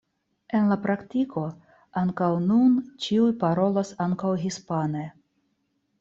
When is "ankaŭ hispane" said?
4.07-5.05